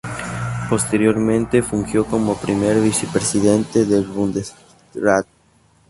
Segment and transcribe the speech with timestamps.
[0.67, 5.27] Posteriormente fungió como Primer Vicepresidente del Bundesrat.